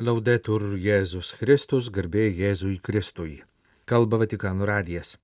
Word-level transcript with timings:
Laudetur 0.00 0.62
Jėzus 0.80 1.34
Kristus, 1.36 1.90
garbė 1.92 2.30
Jėzui 2.32 2.78
Kristui. 2.80 3.42
Kalba 3.84 4.22
Vatikano 4.22 4.64
radijas. 4.64 5.18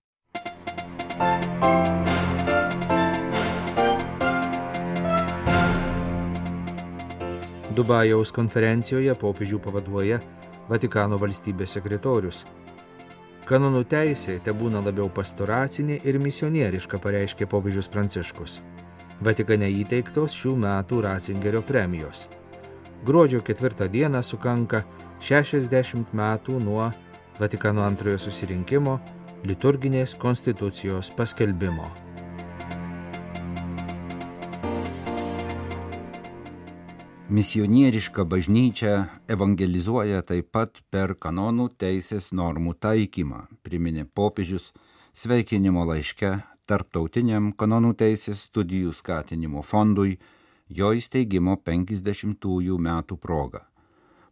Dubajaus 7.72 8.34
konferencijoje 8.36 9.16
popiežių 9.16 9.64
pavaduoja 9.64 10.20
Vatikano 10.68 11.16
valstybės 11.24 11.78
sekretorius. 11.78 12.44
Kanonų 13.48 13.86
teisė 13.88 14.42
te 14.44 14.52
būna 14.52 14.84
labiau 14.84 15.08
pastoracinė 15.08 16.02
ir 16.04 16.20
misionieriška, 16.20 17.00
pareiškė 17.00 17.48
popiežius 17.48 17.88
Pranciškus. 17.88 18.60
Vatikane 19.24 19.72
įteiktos 19.80 20.36
šių 20.36 20.58
metų 20.68 21.06
Ratzingerio 21.08 21.64
premijos. 21.64 22.28
Gruodžio 23.06 23.40
ketvirtą 23.40 23.86
dieną 23.86 24.18
sukanka 24.22 24.80
60 25.22 26.10
metų 26.10 26.56
nuo 26.58 26.88
Vatikano 27.38 27.84
antrojo 27.86 28.18
susirinkimo 28.18 28.96
liturginės 29.46 30.16
konstitucijos 30.18 31.12
paskelbimo. 31.14 31.86
Misionieriška 37.30 38.26
bažnyčia 38.26 38.96
evangelizuoja 39.30 40.24
taip 40.26 40.50
pat 40.50 40.82
per 40.90 41.14
kanonų 41.14 41.68
teisės 41.78 42.32
normų 42.34 42.74
taikymą, 42.74 43.44
priminė 43.62 44.08
popiežius 44.10 44.72
sveikinimo 45.14 45.86
laiške 45.92 46.40
Tarptautiniam 46.66 47.52
kanonų 47.54 47.94
teisės 47.94 48.48
studijų 48.48 48.90
skatinimo 48.98 49.62
fondui 49.62 50.16
jo 50.68 50.92
įsteigimo 50.96 51.56
50-ųjų 51.64 52.78
metų 52.78 53.16
proga. 53.22 53.66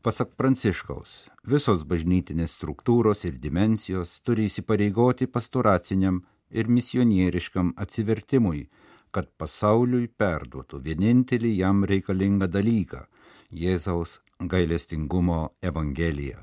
Pasak 0.04 0.34
Pranciškaus, 0.36 1.30
visos 1.48 1.84
bažnytinės 1.88 2.58
struktūros 2.58 3.24
ir 3.24 3.38
dimensijos 3.40 4.18
turi 4.20 4.50
įsipareigoti 4.50 5.26
pastoraciniam 5.26 6.20
ir 6.50 6.68
misionieriškam 6.68 7.72
atsivertimui, 7.80 8.66
kad 9.14 9.30
pasauliui 9.38 10.08
perduotų 10.08 10.82
vienintelį 10.84 11.52
jam 11.56 11.84
reikalingą 11.88 12.50
dalyką- 12.50 13.06
Jėzaus 13.62 14.20
gailestingumo 14.40 15.54
evangeliją. 15.62 16.42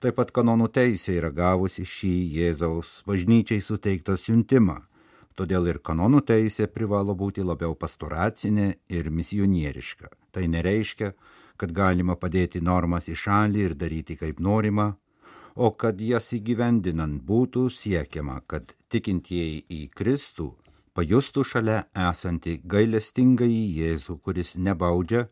Taip 0.00 0.16
pat 0.16 0.32
kanonų 0.32 0.68
teisė 0.68 1.16
yra 1.16 1.30
gavusi 1.30 1.86
šį 1.86 2.14
Jėzaus 2.36 3.02
bažnyčiai 3.06 3.62
suteiktą 3.62 4.18
siuntimą 4.18 4.82
todėl 5.38 5.68
ir 5.70 5.78
kanonų 5.84 6.22
teisė 6.30 6.66
privalo 6.70 7.14
būti 7.18 7.44
labiau 7.44 7.74
pastoracinė 7.74 8.68
ir 8.88 9.10
misionieriška. 9.10 10.10
Tai 10.32 10.44
nereiškia, 10.50 11.12
kad 11.56 11.72
galima 11.72 12.16
padėti 12.16 12.60
normas 12.60 13.08
į 13.08 13.16
šalį 13.24 13.64
ir 13.68 13.74
daryti 13.78 14.16
kaip 14.18 14.40
norima, 14.40 14.94
o 15.54 15.70
kad 15.70 16.00
jas 16.00 16.32
įgyvendinant 16.34 17.22
būtų 17.22 17.68
siekiama, 17.70 18.40
kad 18.46 18.74
tikintieji 18.90 19.64
į 19.70 19.80
Kristų 19.94 20.50
pajustų 20.94 21.44
šalia 21.46 21.78
esantį 22.10 22.60
gailestingąjį 22.70 23.62
Jėzų, 23.78 24.18
kuris 24.22 24.54
nebaudžia, 24.54 25.26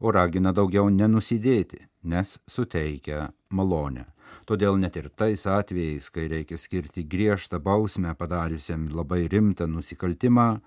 o 0.00 0.10
ragina 0.12 0.52
daugiau 0.56 0.88
nenusidėti, 0.90 1.84
nes 2.02 2.38
suteikia 2.48 3.30
malonę. 3.50 4.06
Todėl 4.46 4.78
net 4.80 4.96
ir 4.96 5.10
tais 5.10 5.44
atvejais, 5.46 6.08
kai 6.10 6.28
reikia 6.30 6.58
skirti 6.58 7.04
griežtą 7.04 7.60
bausmę 7.62 8.14
padariusiam 8.18 8.88
labai 8.94 9.26
rimtą 9.28 9.66
nusikaltimą, 9.68 10.60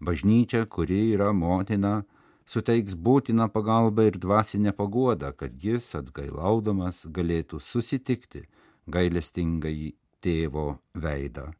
bažnyčia, 0.00 0.64
kuri 0.66 1.00
yra 1.14 1.32
motina, 1.34 2.04
suteiks 2.48 2.94
būtiną 2.94 3.48
pagalbą 3.52 4.08
ir 4.08 4.18
dvasinę 4.22 4.72
paguodą, 4.72 5.32
kad 5.36 5.58
jis 5.62 5.90
atgailaudamas 5.98 7.04
galėtų 7.12 7.60
susitikti 7.60 8.46
gailestingai 8.88 9.94
tėvo 10.24 10.78
veidą. 10.94 11.50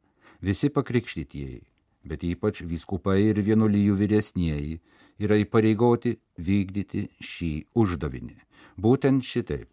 Visi 0.40 0.70
pakrikštytieji, 0.70 1.66
bet 2.08 2.24
ypač 2.26 2.62
vyskupai 2.64 3.20
ir 3.30 3.42
vienuolyjų 3.44 3.96
vyresnieji, 4.00 4.78
yra 5.20 5.38
įpareigoti 5.42 6.16
vykdyti 6.38 7.06
šį 7.20 7.52
uždavinį. 7.78 8.36
Būtent 8.78 9.26
šitaip 9.26 9.68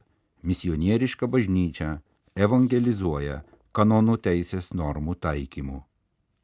misionieriška 0.46 1.30
bažnyčia 1.30 2.00
evangelizuoja 2.36 3.42
kanonų 3.76 4.18
teisės 4.28 4.72
normų 4.78 5.18
taikymu, 5.22 5.84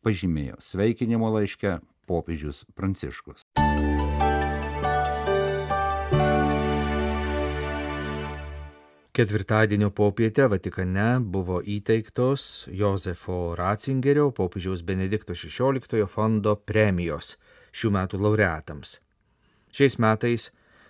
pažymėjo 0.05 0.59
sveikinimo 0.63 1.31
laiške 1.37 1.79
popiežius 2.09 2.65
Pranciškus. 2.75 3.47
Ketvirtadienio 9.13 9.89
popietę 9.91 10.45
Vatikane 10.47 11.19
buvo 11.19 11.57
įteiktos 11.59 12.43
Josefo 12.71 13.55
Ratzingerio 13.59 14.29
popiežiaus 14.31 14.85
Benedikto 14.87 15.35
XVI 15.35 16.05
fondo 16.07 16.53
premijos 16.55 17.33
šių 17.75 17.91
metų 17.91 18.21
laureatams. 18.23 18.93
Šiais 19.75 19.97
metais 19.99 20.45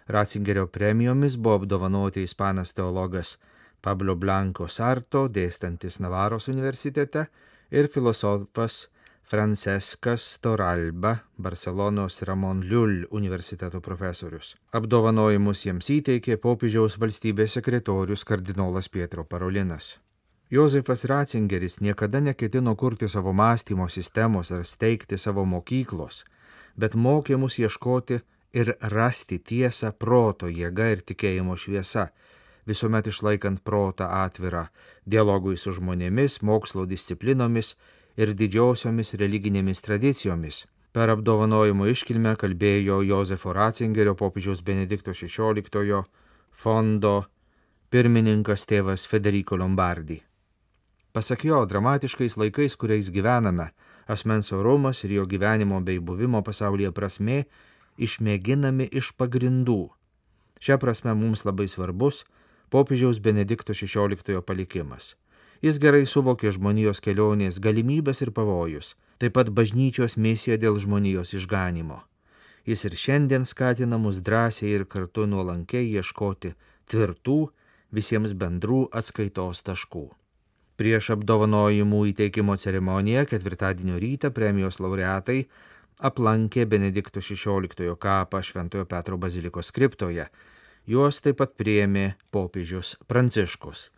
Ratzingerio 0.06 0.68
premijomis 0.68 1.34
buvo 1.34 1.64
apdovanoti 1.64 2.22
ispanas 2.22 2.76
teologas 2.78 3.40
Pablo 3.82 4.14
Blanco 4.16 4.68
Sarto, 4.70 5.26
dėstantis 5.26 5.98
Navaros 5.98 6.46
universitete, 6.54 7.26
ir 7.74 7.90
filosofas 7.90 8.84
Franceskas 9.24 10.40
Toralba, 10.42 11.18
Barcelonos 11.38 12.22
Ramon 12.22 12.62
Liul 12.68 13.06
universiteto 13.12 13.82
profesorius. 13.82 14.56
Apdovanojimus 14.76 15.66
jiems 15.66 15.90
įteikė 15.96 16.38
popiežiaus 16.38 16.98
valstybės 17.00 17.58
sekretorius 17.58 18.26
kardinolas 18.28 18.90
Pietro 18.90 19.24
Parolinas. 19.24 19.98
Jozefas 20.52 21.06
Ratzingeris 21.06 21.80
niekada 21.80 22.20
neketino 22.20 22.76
kurti 22.76 23.08
savo 23.10 23.32
mąstymo 23.34 23.88
sistemos 23.90 24.52
ar 24.52 24.66
steigti 24.66 25.18
savo 25.18 25.46
mokyklos, 25.46 26.26
bet 26.76 26.96
mokė 26.96 27.38
mus 27.40 27.56
ieškoti 27.60 28.20
ir 28.54 28.74
rasti 28.82 29.40
tiesą 29.40 29.94
proto 29.96 30.50
jėga 30.52 30.90
ir 30.92 31.06
tikėjimo 31.08 31.56
šviesa, 31.56 32.10
visuomet 32.68 33.08
išlaikant 33.08 33.64
protą 33.64 34.10
atvirą 34.26 34.66
dialogui 35.08 35.58
su 35.58 35.72
žmonėmis, 35.78 36.42
mokslo 36.44 36.86
disciplinomis 36.86 37.76
ir 38.18 38.34
didžiosiomis 38.36 39.16
religinėmis 39.20 39.84
tradicijomis. 39.86 40.66
Per 40.92 41.08
apdovanojimo 41.14 41.88
iškilmę 41.88 42.36
kalbėjo 42.36 43.00
Josefo 43.08 43.54
Ratzingerio 43.56 44.16
popiežiaus 44.20 44.60
Benedikto 44.62 45.14
XVI 45.16 46.04
fondo 46.52 47.14
pirmininkas 47.90 48.68
tėvas 48.68 49.06
Federico 49.08 49.56
Lombardi. 49.56 50.20
Pasak 51.12 51.46
jo, 51.48 51.64
dramatiškais 51.68 52.38
laikais, 52.40 52.76
kuriais 52.80 53.10
gyvename, 53.12 53.72
asmens 54.08 54.52
orumas 54.52 55.04
ir 55.04 55.16
jo 55.18 55.26
gyvenimo 55.28 55.82
bei 55.84 56.00
buvimo 56.00 56.40
pasaulyje 56.44 56.92
prasme 56.96 57.46
išmėginami 58.00 58.88
iš 58.92 59.12
pagrindų. 59.20 59.90
Šia 60.60 60.78
prasme 60.80 61.16
mums 61.18 61.44
labai 61.48 61.68
svarbus 61.68 62.24
popiežiaus 62.72 63.20
Benedikto 63.20 63.74
XVI 63.76 64.44
palikimas. 64.46 65.16
Jis 65.62 65.78
gerai 65.78 66.08
suvokė 66.10 66.50
žmonijos 66.56 67.04
kelionės 67.06 67.60
galimybės 67.62 68.24
ir 68.26 68.32
pavojus, 68.34 68.96
taip 69.22 69.36
pat 69.38 69.52
bažnyčios 69.54 70.18
misiją 70.18 70.58
dėl 70.58 70.80
žmonijos 70.82 71.36
išganimo. 71.38 72.00
Jis 72.66 72.86
ir 72.90 72.96
šiandien 72.98 73.46
skatina 73.46 73.98
mus 74.02 74.22
drąsiai 74.26 74.74
ir 74.74 74.88
kartu 74.90 75.28
nuolankiai 75.30 75.92
ieškoti 75.98 76.56
tvirtų, 76.90 77.38
visiems 77.94 78.34
bendrų 78.34 78.88
atskaitos 78.90 79.62
taškų. 79.68 80.08
Prieš 80.82 81.12
apdovanojimų 81.14 82.00
įteikimo 82.10 82.58
ceremoniją 82.58 83.28
ketvirtadienio 83.30 84.00
rytą 84.02 84.32
premijos 84.34 84.80
laureatai 84.82 85.44
aplankė 86.02 86.66
Benedikto 86.66 87.22
XVI 87.22 87.94
kapą 88.02 88.42
Šventojo 88.42 88.88
Petro 88.90 89.22
bazilikos 89.22 89.70
skriptoje. 89.70 90.26
Juos 90.90 91.22
taip 91.22 91.38
pat 91.44 91.54
priėmė 91.54 92.16
popiežius 92.34 92.96
Pranciškus. 93.06 93.92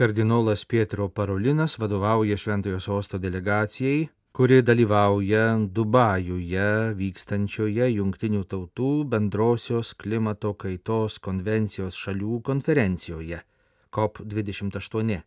Kardinolas 0.00 0.64
Pietro 0.64 1.08
Parolinas 1.08 1.78
vadovauja 1.78 2.36
Šventojo 2.36 2.80
sosto 2.80 3.18
delegacijai, 3.18 4.08
kuri 4.32 4.62
dalyvauja 4.62 5.58
Dubajuje 5.68 6.94
vykstančioje 6.96 7.90
Junktinių 7.92 8.46
tautų 8.48 8.92
bendrosios 9.12 9.90
klimato 9.92 10.54
kaitos 10.56 11.18
konvencijos 11.20 11.98
šalių 12.00 12.38
konferencijoje 12.48 13.42
COP28. 13.92 15.20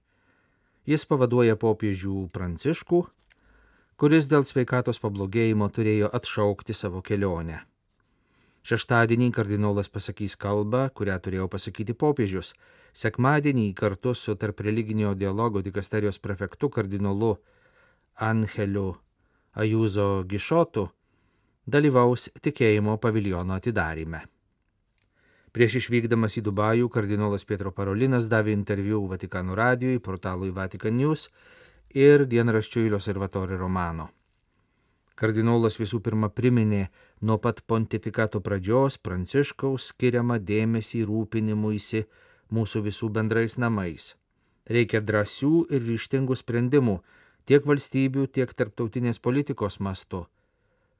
Jis 0.90 1.06
pavaduoja 1.06 1.54
popiežių 1.54 2.32
Pranciškų, 2.34 3.04
kuris 4.02 4.26
dėl 4.26 4.42
sveikatos 4.42 4.98
pablogėjimo 5.06 5.70
turėjo 5.70 6.10
atšaukti 6.18 6.74
savo 6.74 7.06
kelionę. 7.06 7.62
Šeštadienį 8.64 9.30
kardinolas 9.36 9.90
pasakys 9.92 10.38
kalbą, 10.40 10.86
kurią 10.96 11.18
turėjo 11.20 11.50
pasakyti 11.52 11.96
popiežius. 12.00 12.54
Sekmadienį 12.96 13.74
kartu 13.76 14.14
su 14.16 14.38
tarp 14.40 14.62
religinio 14.64 15.12
dialogo 15.20 15.62
dikasterijos 15.66 16.22
prefektu 16.24 16.70
kardinolu 16.70 17.36
Angeliu 18.16 18.94
Ajuzo 19.54 20.24
Gišotu 20.30 20.88
dalyvaus 21.68 22.30
tikėjimo 22.44 22.96
paviljono 23.04 23.58
atidaryme. 23.60 24.24
Prieš 25.54 25.78
išvykdamas 25.84 26.40
į 26.40 26.48
Dubajų 26.48 26.90
kardinolas 26.90 27.46
Pietro 27.46 27.72
Parolinas 27.72 28.26
davė 28.32 28.56
interviu 28.56 29.04
Vatikano 29.12 29.54
radijui, 29.56 30.00
portalui 30.00 30.50
Vatican 30.56 30.98
News 30.98 31.28
ir 31.94 32.26
dienraščiui 32.26 32.90
L'Osservatore 32.90 33.60
Romano. 33.60 34.10
Kardinolas 35.16 35.78
visų 35.78 36.00
pirma 36.02 36.30
priminė 36.34 36.88
nuo 37.22 37.38
pat 37.38 37.62
pontifikato 37.70 38.42
pradžios 38.42 38.98
Pranciškaus 38.98 39.92
skiriamą 39.92 40.40
dėmesį 40.42 41.04
rūpinimuisi 41.10 42.06
mūsų 42.54 42.82
visų 42.88 43.10
bendrais 43.14 43.60
namais. 43.62 44.14
Reikia 44.66 45.04
drąsių 45.06 45.68
ir 45.70 45.84
ryštingų 45.86 46.38
sprendimų 46.40 46.98
tiek 47.46 47.66
valstybių, 47.68 48.28
tiek 48.28 48.54
tarptautinės 48.54 49.20
politikos 49.20 49.80
mastu, 49.80 50.26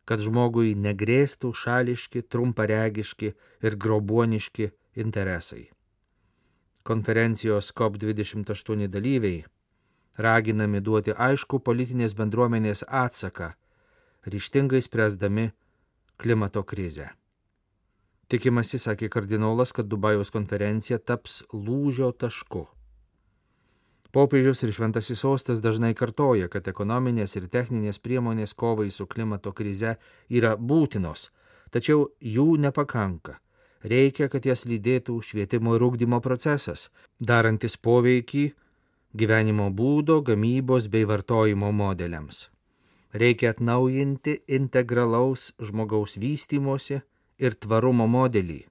kad 0.06 0.22
žmogui 0.22 0.76
negrėstų 0.76 1.54
šališki, 1.56 2.26
trumparegiški 2.28 3.34
ir 3.64 3.78
grobuoniški 3.80 4.70
interesai. 5.00 5.70
Konferencijos 6.84 7.72
COP28 7.72 8.90
dalyviai 8.92 9.46
raginami 10.20 10.82
duoti 10.84 11.16
aišku 11.16 11.62
politinės 11.64 12.14
bendruomenės 12.14 12.84
atsaką, 12.88 13.54
ryštingai 14.26 14.82
spręsdami 14.82 15.50
klimato 16.18 16.64
krizę. 16.64 17.10
Tikimasi, 18.32 18.80
sakė 18.80 19.10
kardinolas, 19.14 19.74
kad 19.76 19.90
Dubajaus 19.92 20.32
konferencija 20.34 20.98
taps 20.98 21.44
lūžio 21.54 22.14
tašku. 22.18 22.64
Popiežius 24.14 24.62
ir 24.64 24.72
Šventasis 24.74 25.20
Sostas 25.26 25.62
dažnai 25.62 25.96
kartoja, 25.98 26.48
kad 26.48 26.68
ekonominės 26.70 27.34
ir 27.36 27.50
techninės 27.50 27.98
priemonės 28.00 28.54
kovai 28.54 28.92
su 28.94 29.08
klimato 29.10 29.52
krize 29.58 29.96
yra 30.30 30.54
būtinos, 30.58 31.32
tačiau 31.74 32.12
jų 32.22 32.48
nepakanka. 32.62 33.40
Reikia, 33.84 34.30
kad 34.30 34.46
jas 34.46 34.64
lydėtų 34.70 35.18
švietimo 35.20 35.76
ir 35.76 35.84
ūkdymo 35.90 36.22
procesas, 36.24 36.88
darantis 37.20 37.76
poveikį 37.76 38.46
gyvenimo 39.18 39.68
būdo, 39.74 40.22
gamybos 40.22 40.88
bei 40.94 41.10
vartojimo 41.10 41.74
modeliams. 41.74 42.53
Reikia 43.14 43.52
atnaujinti 43.54 44.40
integralaus 44.48 45.52
žmogaus 45.62 46.16
vystymosi 46.18 47.04
ir 47.38 47.54
tvarumo 47.54 48.08
modelį, 48.10 48.64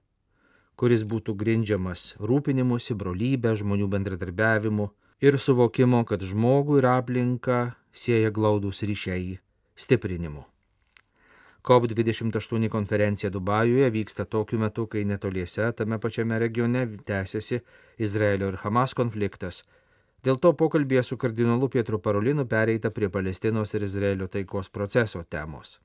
kuris 0.75 1.05
būtų 1.07 1.35
grindžiamas 1.39 2.17
rūpinimusi, 2.19 2.97
brolybė, 2.99 3.53
žmonių 3.61 3.87
bendradarbiavimu 3.93 4.89
ir 5.23 5.39
suvokimo, 5.39 6.03
kad 6.03 6.25
žmogų 6.27 6.81
ir 6.81 6.89
aplinką 6.91 7.59
sieja 7.95 8.33
glaudus 8.35 8.83
ryšiai 8.83 9.37
stiprinimu. 9.79 10.43
COP28 11.63 12.67
konferencija 12.67 13.29
Dubajuje 13.31 13.87
vyksta 13.89 14.25
tokiu 14.25 14.59
metu, 14.59 14.83
kai 14.91 15.05
netoliese 15.07 15.69
tame 15.71 15.99
pačiame 16.03 16.39
regione 16.39 16.83
tęsiasi 17.07 17.61
Izraelio 17.97 18.51
ir 18.51 18.59
Hamas 18.65 18.91
konfliktas 18.93 19.63
Dėl 20.23 20.37
to 20.39 20.53
pokalbėje 20.55 21.03
su 21.03 21.17
kardinolu 21.19 21.67
Pietru 21.69 21.99
Parolinu 21.99 22.45
pereita 22.47 22.91
prie 22.95 23.09
Palestinos 23.11 23.73
ir 23.75 23.83
Izraelio 23.83 24.29
taikos 24.31 24.69
proceso 24.69 25.23
temos. 25.23 25.79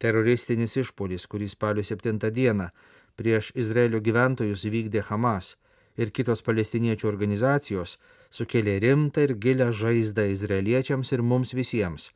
Teroristinis 0.00 0.76
išpolis, 0.80 1.26
kurį 1.28 1.48
spalio 1.52 1.84
7 1.84 2.30
dieną 2.32 2.70
prieš 3.16 3.52
Izraelio 3.54 4.00
gyventojus 4.00 4.64
vykdė 4.64 5.04
Hamas 5.10 5.56
ir 6.00 6.10
kitos 6.16 6.40
palestiniečių 6.46 7.08
organizacijos, 7.10 7.98
sukėlė 8.32 8.78
rimtą 8.86 9.26
ir 9.26 9.34
gilę 9.36 9.68
žaizdą 9.76 10.24
izraeliečiams 10.32 11.12
ir 11.12 11.22
mums 11.22 11.52
visiems, 11.52 12.08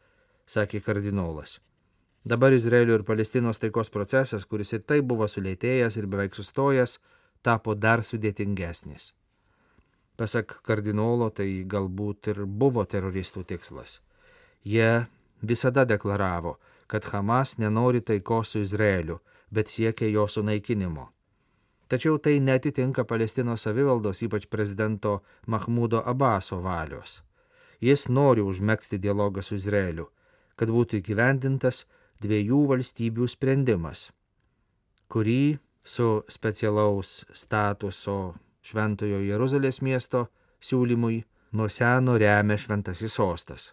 sakė 0.48 0.80
kardinolas. 0.80 1.58
Dabar 2.24 2.56
Izraelio 2.56 2.96
ir 2.96 3.04
Palestinos 3.04 3.60
taikos 3.62 3.92
procesas, 3.92 4.48
kuris 4.48 4.72
ir 4.72 4.82
taip 4.82 5.04
buvo 5.04 5.28
sulėtėjęs 5.28 6.00
ir 6.00 6.08
beveik 6.10 6.34
sustojęs, 6.34 6.98
tapo 7.44 7.76
dar 7.76 8.02
sudėtingesnis. 8.02 9.12
Pasak 10.16 10.60
kardinolo, 10.64 11.28
tai 11.30 11.64
galbūt 11.68 12.30
ir 12.32 12.44
buvo 12.46 12.84
teroristų 12.88 13.44
tikslas. 13.44 14.00
Jie 14.64 15.06
visada 15.42 15.84
deklaravo, 15.84 16.56
kad 16.86 17.04
Hamas 17.12 17.58
nenori 17.58 18.00
taikos 18.00 18.54
su 18.54 18.62
Izraeliu, 18.64 19.20
bet 19.50 19.68
siekia 19.68 20.08
jo 20.08 20.26
sunaikinimo. 20.28 21.10
Tačiau 21.88 22.18
tai 22.18 22.40
netitinka 22.40 23.04
Palestinos 23.04 23.62
savivaldos, 23.62 24.22
ypač 24.26 24.48
prezidento 24.50 25.20
Mahmudo 25.46 26.00
Abaso 26.02 26.58
valios. 26.64 27.20
Jis 27.80 28.08
nori 28.08 28.42
užmėgsti 28.42 28.98
dialogą 28.98 29.44
su 29.44 29.54
Izraeliu, 29.60 30.08
kad 30.56 30.72
būtų 30.72 31.02
įgyvendintas 31.02 31.84
dviejų 32.24 32.62
valstybių 32.72 33.28
sprendimas, 33.28 34.08
kurį 35.12 35.58
su 35.84 36.24
specialaus 36.32 37.20
statuso 37.30 38.34
Šventojo 38.66 39.20
Jeruzalės 39.22 39.78
miesto 39.78 40.26
siūlymui 40.58 41.20
nuo 41.54 41.68
seno 41.70 42.16
remia 42.18 42.56
Šventasis 42.58 43.14
sostas. 43.14 43.70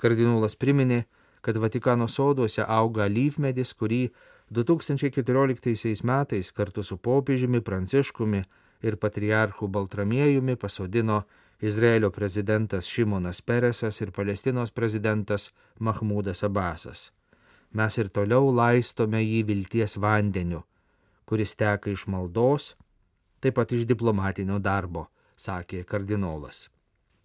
Kardinolas 0.00 0.56
priminė, 0.56 1.04
kad 1.44 1.58
Vatikano 1.60 2.08
soduose 2.08 2.64
auga 2.64 3.06
lyfmedis, 3.12 3.74
kurį 3.76 4.06
2014 4.56 6.04
metais 6.06 6.52
kartu 6.52 6.82
su 6.82 6.96
popiežiumi 6.96 7.60
Pranciškumi 7.60 8.42
ir 8.82 8.96
patriarchu 8.96 9.68
Baltramiejumi 9.68 10.56
pasodino 10.56 11.22
Izraelio 11.60 12.10
prezidentas 12.10 12.88
Šimonas 12.88 13.42
Peresas 13.42 14.00
ir 14.00 14.12
Palestinos 14.12 14.70
prezidentas 14.70 15.52
Mahmudas 15.78 16.42
Abasas. 16.44 17.10
Mes 17.72 17.98
ir 17.98 18.08
toliau 18.08 18.48
laistome 18.54 19.20
jį 19.20 19.44
vilties 19.50 19.96
vandeniu, 20.00 20.62
kuris 21.28 21.56
teka 21.56 21.90
iš 21.90 22.06
maldos, 22.06 22.74
taip 23.40 23.56
pat 23.58 23.72
iš 23.72 23.84
diplomatinio 23.88 24.58
darbo, 24.58 25.06
sakė 25.36 25.84
kardinolas. 25.84 26.66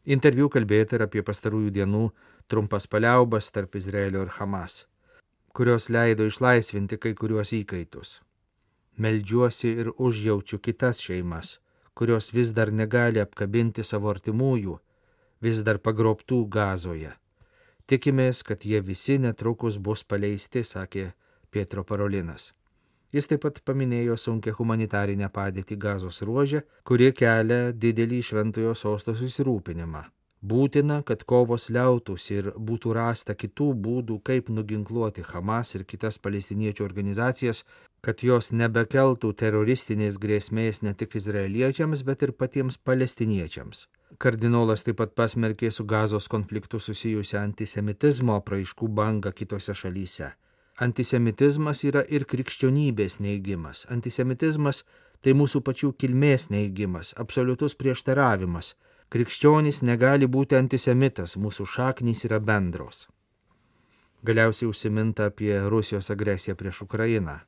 Interviu 0.06 0.50
kalbėta 0.50 0.98
ir 0.98 1.06
apie 1.06 1.22
pastarųjų 1.22 1.72
dienų 1.78 2.06
trumpas 2.50 2.88
paliaubas 2.88 3.52
tarp 3.54 3.76
Izraelio 3.78 4.26
ir 4.26 4.34
Hamas, 4.40 4.86
kurios 5.54 5.90
leido 5.94 6.26
išlaisvinti 6.26 6.98
kai 6.98 7.14
kuriuos 7.14 7.54
įkaitus. 7.54 8.20
Meldžiuosi 8.98 9.72
ir 9.84 9.92
užjaučiu 9.96 10.60
kitas 10.60 11.00
šeimas, 11.00 11.60
kurios 11.94 12.32
vis 12.34 12.52
dar 12.58 12.72
negali 12.72 13.22
apkabinti 13.22 13.84
savo 13.84 14.10
artimųjų, 14.12 14.80
vis 15.42 15.62
dar 15.66 15.80
pagrobtų 15.80 16.44
gazoje. 16.50 17.14
Tikimės, 17.86 18.42
kad 18.44 18.66
jie 18.66 18.82
visi 18.82 19.18
netrukus 19.20 19.78
bus 19.78 20.04
paleisti, 20.04 20.64
sakė 20.64 21.12
Pietro 21.52 21.84
Parolinas. 21.84 22.52
Jis 23.12 23.28
taip 23.28 23.44
pat 23.44 23.60
paminėjo 23.68 24.16
sunkę 24.16 24.54
humanitarinę 24.56 25.28
padėtį 25.36 25.78
gazos 25.86 26.22
ruožę, 26.28 26.64
kurie 26.88 27.12
kelia 27.12 27.74
didelį 27.76 28.22
šventojo 28.24 28.74
sosto 28.76 29.16
susirūpinimą. 29.20 30.06
Būtina, 30.42 31.04
kad 31.06 31.22
kovos 31.30 31.68
liautųsi 31.70 32.38
ir 32.40 32.48
būtų 32.58 32.96
rasta 32.98 33.36
kitų 33.38 33.68
būdų, 33.86 34.16
kaip 34.26 34.48
nuginkluoti 34.50 35.22
Hamas 35.28 35.76
ir 35.78 35.84
kitas 35.86 36.18
palestiniečių 36.18 36.86
organizacijas, 36.88 37.62
kad 38.02 38.24
jos 38.26 38.50
nebekeltų 38.50 39.36
teroristinės 39.38 40.18
grėsmės 40.18 40.82
ne 40.82 40.96
tik 40.98 41.20
izraeliečiams, 41.20 42.02
bet 42.08 42.26
ir 42.26 42.34
patiems 42.34 42.80
palestiniečiams. 42.82 43.86
Kardinolas 44.18 44.82
taip 44.88 44.98
pat 45.04 45.14
pasmerkė 45.14 45.70
su 45.72 45.86
gazos 45.86 46.28
konfliktu 46.28 46.80
susijusią 46.80 47.44
antisemitizmo 47.44 48.40
apraiškų 48.42 48.90
bangą 48.90 49.36
kitose 49.38 49.78
šalyse. 49.78 50.32
Antisemitizmas 50.82 51.84
yra 51.86 52.02
ir 52.10 52.24
krikščionybės 52.26 53.20
neigimas. 53.22 53.84
Antisemitizmas 53.94 54.82
tai 55.22 55.36
mūsų 55.38 55.62
pačių 55.62 55.92
kilmės 56.02 56.48
neigimas, 56.50 57.12
absoliutus 57.22 57.76
prieštaravimas. 57.78 58.74
Krikščionys 59.14 59.84
negali 59.86 60.26
būti 60.26 60.58
antisemitas, 60.58 61.36
mūsų 61.38 61.68
šaknys 61.70 62.26
yra 62.26 62.40
bendros. 62.42 63.06
Galiausiai 64.26 64.70
užsiminta 64.72 65.28
apie 65.30 65.54
Rusijos 65.70 66.10
agresiją 66.14 66.56
prieš 66.58 66.82
Ukrainą. 66.88 67.42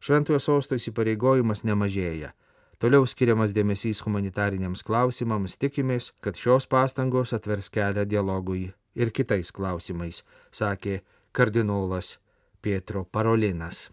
Šventojo 0.00 0.40
sosto 0.42 0.78
įsipareigojimas 0.78 1.62
nemažėja. 1.68 2.32
Toliau 2.80 3.06
skiriamas 3.06 3.52
dėmesys 3.54 4.00
humanitariniams 4.02 4.82
klausimams, 4.82 5.58
tikimės, 5.60 6.10
kad 6.24 6.38
šios 6.40 6.66
pastangos 6.66 7.36
atvers 7.36 7.68
kelią 7.70 8.06
dialogui 8.08 8.72
ir 8.96 9.12
kitais 9.14 9.52
klausimais, 9.52 10.24
sakė 10.50 11.02
kardinolas 11.36 12.16
Pietro 12.60 13.06
Parolinas. 13.08 13.88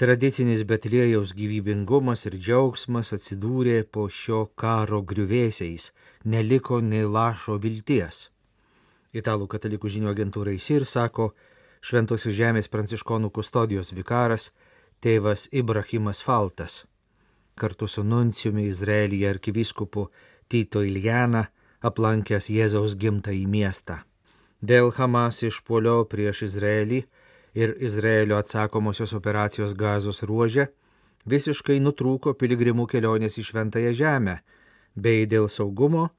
Tradicinis 0.00 0.62
Betlėjaus 0.64 1.34
gyvybingumas 1.36 2.22
ir 2.30 2.38
džiaugsmas 2.38 3.10
atsidūrė 3.16 3.82
po 3.84 4.06
šio 4.08 4.46
karo 4.56 5.02
griuvėsiais, 5.02 5.90
neliko 6.24 6.78
nei 6.80 7.02
lašo 7.04 7.58
vilties. 7.60 8.30
Italų 9.12 9.50
katalikų 9.50 9.90
žinių 9.90 10.14
agentūrai 10.14 10.56
SIR 10.56 10.86
sako 10.86 11.32
Šventosios 11.82 12.38
žemės 12.38 12.70
pranciškonų 12.72 13.32
kustodijos 13.34 13.90
vikaras 13.96 14.52
tėvas 15.02 15.48
Ibrahimas 15.52 16.22
Faltas. 16.22 16.84
Kartu 17.58 17.88
su 17.88 18.04
nunciumi 18.04 18.68
Izraelyje 18.70 19.28
arkivyskupu 19.28 20.06
Tito 20.48 20.84
Iljana 20.86 21.48
aplankęs 21.80 22.50
Jėzaus 22.52 22.96
gimtąjį 23.00 23.46
miestą. 23.46 24.00
Dėl 24.60 24.90
Hamas 24.92 25.40
išpolio 25.46 26.04
prieš 26.04 26.44
Izraelį 26.50 27.04
ir 27.56 27.74
Izraelio 27.80 28.36
atsakomosios 28.36 29.14
operacijos 29.16 29.74
gazos 29.74 30.22
ruožė 30.22 30.68
visiškai 31.28 31.78
nutrūko 31.80 32.34
piligrimų 32.36 32.86
kelionės 32.86 33.38
į 33.40 33.46
Šventąją 33.50 33.92
Žemę, 33.96 34.36
bei 34.96 35.26
dėl 35.26 35.48
saugumo 35.48 36.10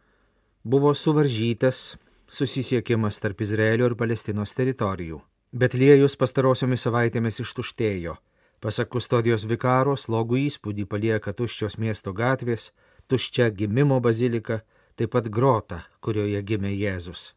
buvo 0.63 0.93
suvaržytas 0.93 1.97
susisiekimas 2.31 3.19
tarp 3.19 3.41
Izraelio 3.41 3.89
ir 3.89 3.95
Palestinos 3.95 4.53
teritorijų. 4.55 5.21
Bet 5.51 5.73
liejus 5.75 6.15
pastarosiomis 6.15 6.85
savaitėmis 6.85 7.41
ištuštėjo. 7.43 8.15
Pasak 8.61 8.91
kustodijos 8.93 9.43
vikaro, 9.49 9.97
slogų 9.97 10.37
įspūdį 10.47 10.85
palieka 10.87 11.33
tuščios 11.33 11.79
miesto 11.81 12.13
gatvės, 12.13 12.69
tuščia 13.09 13.49
gimimo 13.49 13.99
bazilika, 13.99 14.61
taip 15.01 15.15
pat 15.17 15.29
grota, 15.33 15.81
kurioje 16.05 16.41
gimė 16.45 16.75
Jėzus. 16.77 17.31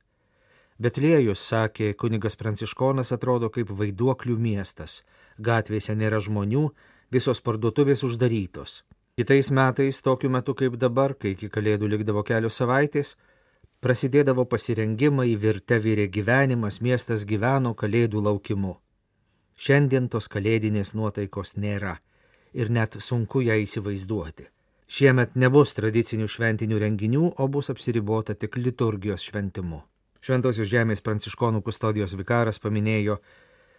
Bet 0.76 0.98
liejus, 1.00 1.40
sakė 1.40 1.94
kunigas 1.96 2.36
Pranciškonas, 2.36 3.12
atrodo 3.14 3.48
kaip 3.48 3.70
vaiduoklių 3.72 4.36
miestas. 4.36 5.02
Gatvėse 5.38 5.94
nėra 5.96 6.20
žmonių, 6.20 6.66
visos 7.14 7.40
parduotuvės 7.40 8.04
uždarytos. 8.04 8.82
Kitais 9.16 9.50
metais, 9.54 10.02
tokiu 10.02 10.28
metu 10.28 10.54
kaip 10.58 10.76
dabar, 10.76 11.14
kai 11.14 11.32
iki 11.32 11.48
kalėdų 11.48 11.88
likdavo 11.94 12.24
kelios 12.26 12.58
savaitės, 12.60 13.14
prasidėdavo 13.80 14.44
pasirengimai, 14.50 15.30
virte 15.38 15.78
vyrė 15.78 16.08
gyvenimas, 16.10 16.80
miestas 16.82 17.24
gyveno 17.24 17.72
kalėdų 17.78 18.24
laukimu. 18.28 18.74
Šiandien 19.56 20.10
tos 20.10 20.28
kalėdinės 20.28 20.92
nuotaikos 20.98 21.54
nėra 21.56 22.00
ir 22.52 22.74
net 22.74 22.98
sunku 22.98 23.46
ją 23.46 23.56
įsivaizduoti. 23.62 24.50
Šiemet 24.84 25.32
nebus 25.40 25.72
tradicinių 25.78 26.28
šventinių 26.28 26.78
renginių, 26.82 27.24
o 27.40 27.48
bus 27.48 27.70
apsiribota 27.72 28.34
tik 28.36 28.58
liturgijos 28.60 29.24
šventimu. 29.24 29.80
Šventosios 30.24 30.68
žemės 30.68 31.00
pranciškonų 31.04 31.62
kustodijos 31.64 32.14
vikaras 32.16 32.60
paminėjo 32.60 33.18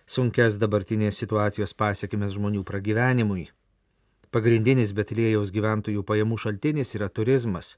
sunkes 0.05 0.57
dabartinės 0.61 1.17
situacijos 1.21 1.73
pasiekimės 1.73 2.35
žmonių 2.37 2.63
pragyvenimui. 2.65 3.47
Pagrindinis 4.33 4.93
Betlėjaus 4.93 5.53
gyventojų 5.53 6.03
pajamų 6.03 6.37
šaltinis 6.41 6.95
yra 6.97 7.09
turizmas. 7.09 7.77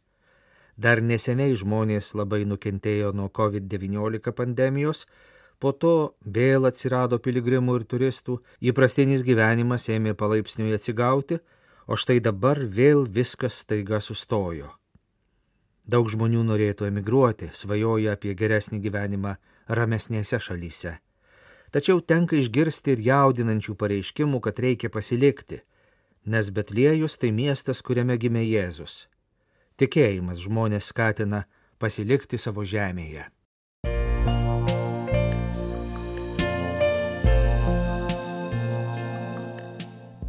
Dar 0.78 1.02
neseniai 1.02 1.56
žmonės 1.56 2.14
labai 2.16 2.46
nukentėjo 2.46 3.12
nuo 3.14 3.28
COVID-19 3.30 4.34
pandemijos, 4.36 5.06
po 5.60 5.72
to 5.72 6.16
vėl 6.24 6.68
atsirado 6.70 7.20
piligrimų 7.20 7.80
ir 7.80 7.86
turistų, 7.94 8.40
įprastinis 8.62 9.24
gyvenimas 9.28 9.88
ėmė 9.90 10.14
palaipsniui 10.18 10.76
atsigauti, 10.78 11.40
o 11.88 11.96
štai 11.96 12.20
dabar 12.20 12.60
vėl 12.60 13.08
viskas 13.08 13.64
staiga 13.64 14.02
sustojo. 14.04 14.74
Daug 15.88 16.10
žmonių 16.12 16.44
norėtų 16.44 16.90
emigruoti, 16.90 17.48
svajoja 17.56 18.18
apie 18.18 18.34
geresnį 18.36 18.82
gyvenimą 18.84 19.38
ramesnėse 19.72 20.40
šalyse. 20.44 20.98
Tačiau 21.72 22.02
tenka 22.04 22.36
išgirsti 22.36 22.96
ir 22.96 23.04
jaudinančių 23.08 23.76
pareiškimų, 23.80 24.42
kad 24.44 24.60
reikia 24.60 24.92
pasilikti, 24.92 25.62
nes 26.28 26.52
Betliejus 26.52 27.16
tai 27.20 27.32
miestas, 27.32 27.82
kuriame 27.82 28.20
gimė 28.20 28.44
Jėzus. 28.44 29.08
Tikėjimas 29.80 30.44
žmonės 30.44 30.92
skatina 30.92 31.46
pasilikti 31.80 32.40
savo 32.40 32.68
žemėje. 32.68 33.28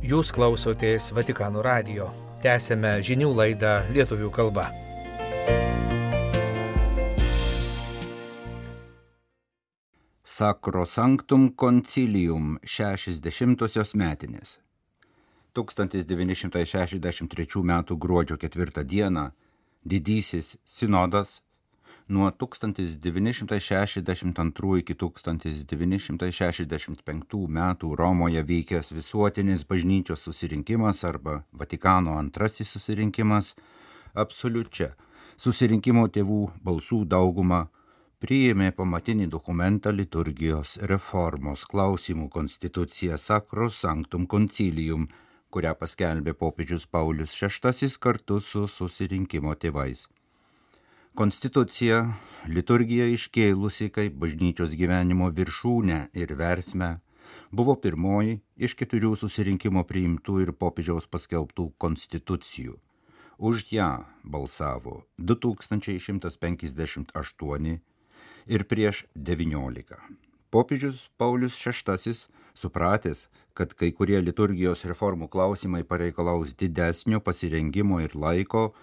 Jūs 0.08 0.30
klausotės 0.32 1.10
Vatikano 1.12 1.60
radio. 1.60 2.06
Tęsėme 2.40 2.94
žinių 3.04 3.26
laidą 3.36 3.72
lietuvių 3.92 4.30
kalba. 4.32 4.62
Sacrosanctum 10.24 11.50
Concilium 11.52 12.56
60-osios 12.64 13.92
metinės. 14.00 14.54
1963 15.52 17.60
m. 17.60 17.76
gruodžio 18.06 18.40
4 18.40 18.86
d. 18.88 19.28
didysis 19.84 20.56
sinodas 20.64 21.42
nuo 22.08 22.30
1962 22.30 24.78
iki 24.82 24.94
1965 24.94 27.46
metų 27.58 27.96
Romoje 28.00 28.42
vykęs 28.48 28.88
visuotinis 28.96 29.60
bažnyčios 29.68 30.20
susirinkimas 30.24 30.98
arba 31.04 31.42
Vatikano 31.52 32.12
antrasis 32.18 32.68
susirinkimas 32.72 33.56
absoliučia 34.14 34.88
susirinkimo 35.36 36.08
tėvų 36.08 36.50
balsų 36.64 37.04
daugumą 37.14 37.66
priėmė 38.24 38.68
pamatinį 38.74 39.26
dokumentą 39.30 39.90
liturgijos 39.94 40.78
reformos 40.90 41.64
klausimų 41.70 42.28
konstituciją 42.28 43.18
Sacro 43.18 43.70
Sanctum 43.70 44.26
Concilium 44.26 45.08
kurią 45.54 45.74
paskelbė 45.80 46.34
popiežius 46.36 46.86
Paulius 46.86 47.32
VI 47.40 47.88
kartu 48.00 48.40
su 48.40 48.66
susirinkimo 48.68 49.54
tėvais. 49.54 50.08
Konstitucija 51.16 52.12
liturgija 52.48 53.06
iškėlusi 53.12 53.90
kaip 53.94 54.12
bažnyčios 54.20 54.74
gyvenimo 54.76 55.30
viršūnę 55.32 56.08
ir 56.12 56.34
versmę 56.36 57.00
buvo 57.50 57.74
pirmoji 57.80 58.40
iš 58.56 58.74
keturių 58.78 59.16
susirinkimo 59.16 59.84
priimtų 59.88 60.40
ir 60.44 60.52
popiežiaus 60.52 61.06
paskelbtų 61.10 61.72
konstitucijų. 61.78 62.78
Už 63.38 63.72
ją 63.72 64.04
balsavo 64.24 65.04
2158 65.18 67.80
ir 68.46 68.64
prieš 68.64 69.04
19. 69.14 69.96
Popiežius 70.50 71.10
Paulius 71.16 71.54
VI 71.60 72.14
supratęs, 72.58 73.28
kad 73.54 73.74
kai 73.78 73.92
kurie 73.92 74.20
liturgijos 74.22 74.84
reformų 74.88 75.28
klausimai 75.30 75.84
pareikalaus 75.84 76.54
didesnio 76.58 77.20
pasirengimo 77.20 78.00
ir 78.02 78.16
laiko, 78.16 78.74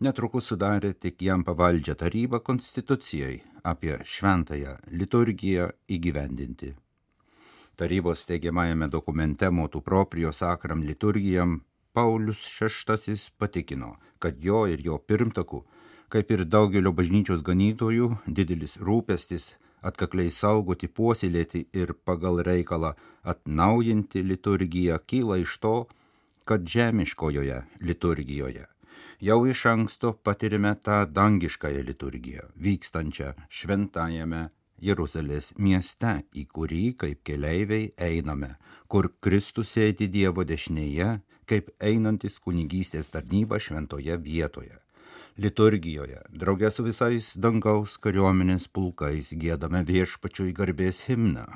netrukus 0.00 0.46
sudarė 0.48 0.94
tik 1.04 1.20
jam 1.22 1.42
pavaldžią 1.44 1.94
tarybą 2.02 2.40
konstitucijai 2.44 3.34
apie 3.72 3.98
šventąją 4.12 4.76
liturgiją 5.00 5.66
įgyvendinti. 5.96 6.70
Tarybos 7.76 8.24
teigiamajame 8.28 8.88
dokumente 8.94 9.50
motų 9.50 9.82
proprio 9.84 10.32
sakram 10.32 10.84
liturgijam 10.88 11.60
Paulius 11.92 12.46
VI 12.60 13.16
patikino, 13.38 13.96
kad 14.18 14.40
jo 14.40 14.64
ir 14.66 14.80
jo 14.84 14.96
pirmtakų, 14.98 15.62
kaip 16.08 16.30
ir 16.30 16.44
daugelio 16.44 16.92
bažnyčios 16.92 17.44
ganytojų, 17.44 18.10
didelis 18.26 18.78
rūpestis 18.80 19.54
atkakliai 19.82 20.32
saugoti, 20.32 20.88
puoselėti 20.88 21.66
ir 21.72 21.94
pagal 22.04 22.40
reikalą 22.46 22.94
atnaujinti 23.24 24.24
liturgiją 24.24 25.00
kyla 25.06 25.40
iš 25.44 25.56
to, 25.60 25.76
kad 26.44 26.64
žemiškojoje 26.64 27.64
liturgijoje 27.80 28.68
jau 29.20 29.38
iš 29.46 29.66
anksto 29.72 30.12
patirime 30.26 30.74
tą 30.86 31.04
dangiškąją 31.18 31.84
liturgiją, 31.90 32.48
vykstančią 32.66 33.32
šventajame 33.48 34.48
Jeruzalės 34.80 35.52
mieste, 35.58 36.20
į 36.32 36.46
kurį 36.54 36.84
kaip 37.00 37.24
keleiviai 37.28 37.90
einame, 38.10 38.54
kur 38.88 39.12
Kristus 39.20 39.74
sėdi 39.76 40.08
Dievo 40.08 40.44
dešinėje, 40.48 41.18
kaip 41.46 41.74
einantis 41.80 42.38
kunigystės 42.40 43.12
tarnyba 43.12 43.60
šventoje 43.60 44.16
vietoje 44.16 44.78
liturgijoje, 45.40 46.20
draugė 46.36 46.70
su 46.74 46.84
visais 46.84 47.32
dangaus 47.40 47.96
kariuomenės 48.04 48.66
pulkais 48.74 49.32
gėdame 49.42 49.82
viešpačiui 49.88 50.52
garbės 50.56 51.04
himną. 51.08 51.46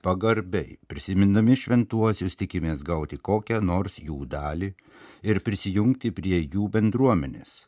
Pagarbiai, 0.00 0.78
prisimindami 0.88 1.52
šventuosius, 1.60 2.32
tikimės 2.40 2.80
gauti 2.88 3.18
kokią 3.20 3.58
nors 3.60 3.98
jų 4.00 4.22
dalį 4.32 4.70
ir 5.28 5.40
prisijungti 5.44 6.08
prie 6.16 6.38
jų 6.40 6.70
bendruomenės. 6.72 7.66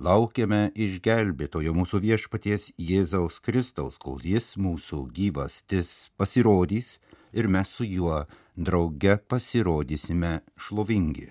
Laukiame 0.00 0.70
išgelbėtojo 0.72 1.74
mūsų 1.76 2.00
viešpaties 2.00 2.70
Jėzaus 2.80 3.42
Kristaus, 3.44 3.98
kol 4.00 4.24
jis 4.24 4.54
mūsų 4.56 5.02
gyvastis 5.18 5.90
pasirodys 6.16 6.94
ir 7.36 7.48
mes 7.48 7.68
su 7.68 7.84
juo 7.84 8.22
drauge 8.56 9.18
pasirodysime 9.28 10.38
šlovingi. 10.56 11.28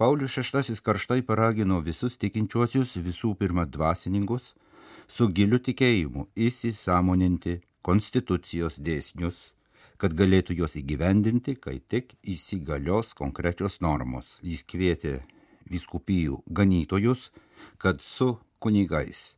Paulius 0.00 0.38
VI 0.40 0.78
karštai 0.80 1.20
paragino 1.20 1.82
visus 1.84 2.16
tikinčiuosius, 2.16 2.96
visų 2.96 3.34
pirma 3.36 3.66
dvasininkus, 3.68 4.54
su 5.04 5.28
giliu 5.28 5.60
tikėjimu 5.60 6.30
įsisamoninti 6.32 7.58
konstitucijos 7.86 8.78
dėsnius, 8.78 9.52
kad 9.98 10.14
galėtų 10.18 10.56
juos 10.58 10.74
įgyvendinti, 10.80 11.54
kai 11.54 11.78
tik 11.78 12.16
įsigalios 12.22 13.12
konkrečios 13.18 13.80
normos. 13.84 14.38
Jis 14.42 14.64
kvietė 14.66 15.20
viskupijų 15.70 16.42
ganytojus, 16.46 17.30
kad 17.78 18.02
su 18.02 18.36
kunigais, 18.58 19.34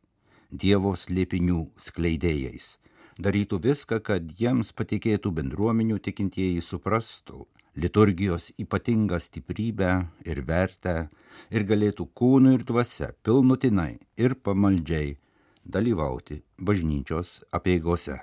Dievo 0.55 0.93
slėpinių 0.95 1.65
skleidėjais, 1.81 2.77
darytų 3.19 3.59
viską, 3.65 3.99
kad 3.99 4.29
jiems 4.39 4.71
patikėtų 4.77 5.33
bendruomenių 5.35 5.97
tikintieji 5.99 6.61
suprastų 6.63 7.43
liturgijos 7.75 8.51
ypatingą 8.57 9.19
stiprybę 9.19 9.91
ir 10.25 10.41
vertę 10.47 10.95
ir 11.51 11.65
galėtų 11.67 12.07
kūnu 12.15 12.55
ir 12.55 12.63
dvasia 12.63 13.11
pilnutinai 13.25 13.97
ir 14.17 14.37
pamaldžiai 14.45 15.17
dalyvauti 15.65 16.41
bažnyčios 16.57 17.41
apieigose. 17.51 18.21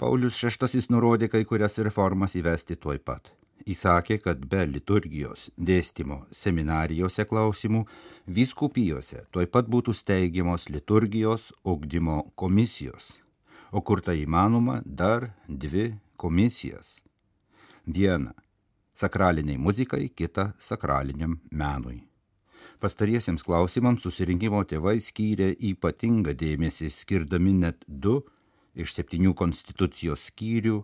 Paulius 0.00 0.38
VI 0.40 0.80
nurodė 0.88 1.26
kai 1.28 1.42
kurias 1.44 1.74
reformas 1.84 2.32
įvesti 2.38 2.78
tuoj 2.80 3.02
pat. 3.04 3.26
Įsakė, 3.68 4.16
kad 4.24 4.46
be 4.48 4.62
liturgijos 4.64 5.50
dėstymo 5.60 6.22
seminarijose 6.32 7.26
klausimų 7.28 7.82
vyskupijose 8.38 9.26
tuoj 9.28 9.50
pat 9.52 9.68
būtų 9.68 9.92
steigiamos 9.98 10.70
liturgijos 10.72 11.50
ugdymo 11.68 12.30
komisijos, 12.34 13.10
o 13.76 13.84
kur 13.84 14.00
tai 14.00 14.22
įmanoma 14.22 14.80
dar 14.86 15.34
dvi 15.46 15.90
komisijas. 16.16 17.02
Viena 17.84 18.32
sakraliniai 18.96 19.60
muzikai, 19.60 20.08
kita 20.16 20.54
sakraliniam 20.58 21.36
menui. 21.52 22.06
Pastariesiems 22.80 23.44
klausimams 23.44 24.08
susirinkimo 24.08 24.64
tėvai 24.64 24.96
skyrė 25.04 25.52
ypatingą 25.74 26.32
dėmesį, 26.32 26.88
skirdami 26.88 27.58
net 27.66 27.84
du 27.84 28.22
iš 28.74 28.94
septynių 28.96 29.34
konstitucijos 29.34 30.28
skyrių 30.30 30.80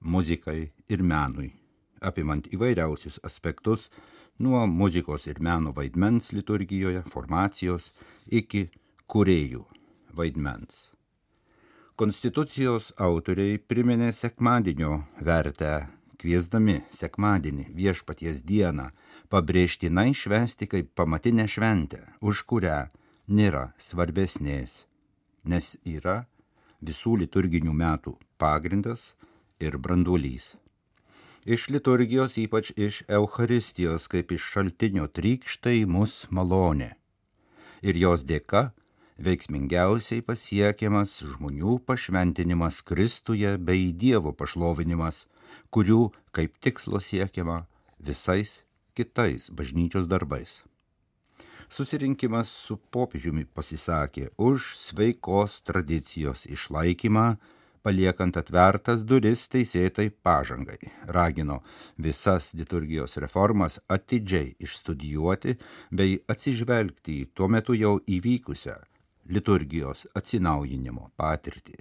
muzikai 0.00 0.70
ir 0.88 1.02
menui, 1.02 1.50
apimant 2.00 2.48
įvairiausius 2.52 3.20
aspektus 3.24 3.88
nuo 4.38 4.66
muzikos 4.66 5.26
ir 5.26 5.40
meno 5.40 5.72
vaidmens 5.76 6.32
liturgijoje, 6.32 7.02
formacijos 7.08 7.92
iki 8.26 8.68
kuriejų 9.10 9.66
vaidmens. 10.16 10.90
Konstitucijos 12.00 12.94
autoriai 12.96 13.58
priminė 13.58 14.08
sekmadienio 14.16 15.02
vertę, 15.20 15.90
kviesdami 16.20 16.78
sekmadienį 16.96 17.66
viešpaties 17.76 18.40
dieną 18.48 18.88
pabrėžtinai 19.32 20.14
švesti 20.16 20.68
kaip 20.70 20.94
pamatinę 20.96 21.44
šventę, 21.48 22.00
už 22.24 22.44
kurią 22.48 22.78
nėra 23.28 23.70
svarbesnės, 23.76 24.86
nes 25.44 25.76
yra 25.84 26.24
visų 26.80 27.16
liturginių 27.22 27.74
metų 27.76 28.16
pagrindas 28.40 29.14
ir 29.60 29.76
branduolys. 29.78 30.54
Iš 31.44 31.70
liturgijos, 31.72 32.36
ypač 32.36 32.72
iš 32.76 33.02
Eucharistijos, 33.08 34.08
kaip 34.12 34.32
iš 34.36 34.44
šaltinio 34.52 35.06
trykštai 35.08 35.86
mus 35.88 36.26
malonė. 36.28 36.92
Ir 37.80 37.96
jos 37.96 38.24
dėka 38.28 38.70
veiksmingiausiai 39.20 40.20
pasiekiamas 40.24 41.16
žmonių 41.32 41.78
pašventinimas 41.88 42.82
Kristuje 42.84 43.56
bei 43.56 43.92
Dievo 43.92 44.34
pašlovinimas, 44.36 45.26
kurių 45.72 46.10
kaip 46.36 46.60
tikslo 46.60 47.00
siekiama 47.00 47.64
visais 47.98 48.60
kitais 48.96 49.48
bažnyčios 49.48 50.08
darbais 50.08 50.60
susirinkimas 51.70 52.50
su 52.66 52.76
popiežiumi 52.94 53.46
pasisakė 53.54 54.30
už 54.38 54.74
sveikos 54.78 55.60
tradicijos 55.66 56.44
išlaikymą, 56.50 57.26
paliekant 57.86 58.36
atvertas 58.36 59.04
duris 59.08 59.46
teisėtai 59.52 60.10
pažangai. 60.26 60.78
Ragino 61.16 61.60
visas 61.96 62.52
liturgijos 62.58 63.16
reformas 63.22 63.78
atidžiai 63.88 64.54
išstudijuoti 64.60 65.56
bei 65.90 66.18
atsižvelgti 66.28 67.20
į 67.22 67.28
tuo 67.34 67.48
metu 67.48 67.78
jau 67.78 67.96
įvykusią 68.18 68.76
liturgijos 69.30 70.06
atsinaujinimo 70.18 71.12
patirtį. 71.16 71.78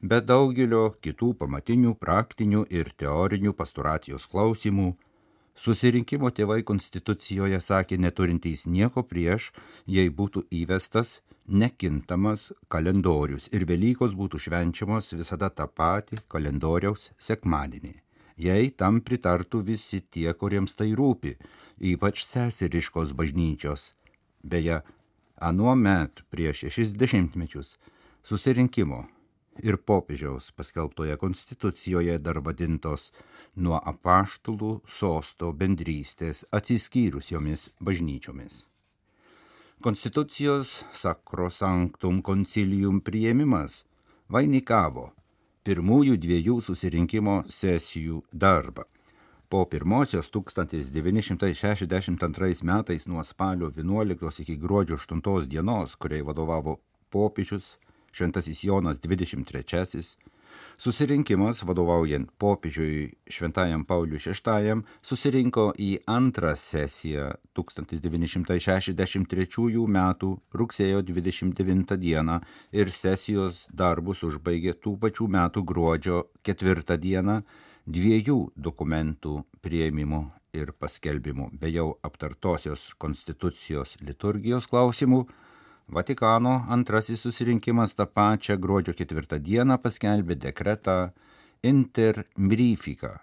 Be 0.00 0.20
daugelio 0.24 0.86
kitų 1.04 1.34
pamatinių 1.40 1.94
praktinių 2.00 2.64
ir 2.72 2.92
teorinių 2.96 3.52
pastoracijos 3.56 4.24
klausimų, 4.32 4.94
Susirinkimo 5.60 6.30
tėvai 6.32 6.62
konstitucijoje 6.64 7.58
sakė 7.60 7.98
neturintys 8.00 8.62
nieko 8.64 9.02
prieš, 9.04 9.50
jei 9.84 10.08
būtų 10.08 10.46
įvestas 10.56 11.18
nekintamas 11.62 12.46
kalendorius 12.72 13.50
ir 13.52 13.66
Velykos 13.68 14.14
būtų 14.16 14.40
švenčiamos 14.46 15.12
visada 15.18 15.50
tą 15.52 15.66
patį 15.68 16.22
kalendoriaus 16.32 17.10
sekmadienį. 17.20 17.92
Jei 18.40 18.70
tam 18.72 19.02
pritartų 19.04 19.60
visi 19.68 20.00
tie, 20.00 20.32
kuriems 20.32 20.78
tai 20.78 20.94
rūpi, 20.96 21.34
ypač 21.92 22.24
seseriškos 22.24 23.12
bažnyčios. 23.12 23.90
Beje, 24.40 24.80
anuo 25.36 25.76
met 25.76 26.24
prieš 26.32 26.64
šešis 26.64 26.96
dešimtmečius 26.96 27.76
susirinkimo 28.24 29.04
ir 29.62 29.76
popiežiaus 29.76 30.50
paskelbtoje 30.56 31.16
konstitucijoje 31.16 32.18
dar 32.18 32.40
vadintos 32.44 33.12
nuo 33.56 33.80
apaštulų 33.92 34.80
sosto 34.88 35.52
bendrystės 35.52 36.44
atsiskyrusiomis 36.52 37.70
bažnyčiomis. 37.80 38.66
Konstitucijos 39.80 40.84
Sacrosanctum 40.92 42.22
Concilium 42.22 43.00
prieimimas 43.00 43.84
vainikavo 44.28 45.12
pirmųjų 45.64 46.16
dviejų 46.20 46.60
susirinkimo 46.64 47.44
sesijų 47.48 48.22
darbą. 48.32 48.84
Po 49.50 49.66
pirmosios 49.66 50.30
1962 50.30 52.62
metais 52.62 53.06
nuo 53.06 53.24
spalio 53.24 53.70
11 53.76 54.40
iki 54.44 54.56
gruodžio 54.56 54.96
8 54.96 55.46
dienos, 55.48 55.96
kuriai 55.96 56.22
vadovavo 56.22 56.80
popiežius 57.10 57.76
Šventasis 58.12 58.64
Jonas 58.64 59.00
23, 59.00 60.16
susirinkimas 60.80 61.62
vadovaujant 61.62 62.30
popiežiui 62.38 63.10
Šventajam 63.30 63.84
Pauliui 63.86 64.18
VI 64.18 64.82
susirinko 65.02 65.72
į 65.78 65.98
antrą 66.10 66.56
sesiją 66.56 67.32
1963 67.54 69.86
m. 69.86 70.14
rugsėjo 70.52 71.02
29 71.06 71.96
d. 72.00 72.40
ir 72.72 72.90
sesijos 72.90 73.68
darbus 73.72 74.22
užbaigė 74.26 74.74
tų 74.80 74.98
pačių 75.04 75.28
metų 75.28 75.64
gruodžio 75.64 76.24
4 76.42 76.98
d. 76.98 77.42
dviejų 77.86 78.50
dokumentų 78.56 79.44
prieimimu 79.60 80.30
ir 80.52 80.72
paskelbimu, 80.72 81.50
be 81.52 81.70
jau 81.70 81.98
aptartosios 82.02 82.94
konstitucijos 82.98 83.96
liturgijos 84.02 84.66
klausimų 84.70 85.26
Vatikano 85.90 86.64
antrasis 86.68 87.24
susirinkimas 87.24 87.96
tą 87.98 88.04
pačią 88.06 88.54
gruodžio 88.62 88.92
ketvirtą 88.94 89.40
dieną 89.42 89.74
paskelbė 89.82 90.36
dekretą 90.38 90.94
Inter 91.66 92.22
Mirifica 92.38 93.16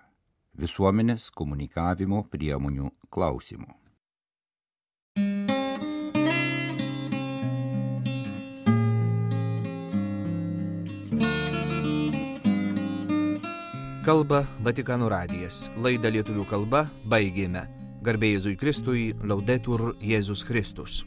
visuomenės 0.60 1.30
komunikavimo 1.32 2.26
priemonių 2.28 2.92
klausimų. 3.08 3.72
Kalba 14.04 14.44
Vatikano 14.64 15.08
radijas. 15.12 15.70
Laidą 15.80 16.12
lietuvių 16.12 16.44
kalba 16.52 16.90
baigėme. 17.08 17.64
Garbėjai 18.04 18.42
Jėzui 18.42 18.60
Kristui, 18.60 19.12
laudetur 19.24 19.94
Jėzus 20.04 20.44
Kristus. 20.48 21.06